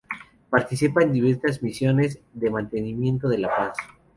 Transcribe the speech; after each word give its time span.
Participa 0.49 1.03
en 1.03 1.13
diversas 1.13 1.61
misiones 1.61 2.19
en 2.41 2.51
mantenimiento 2.51 3.29
de 3.29 3.37
la 3.37 3.55
paz. 3.55 3.77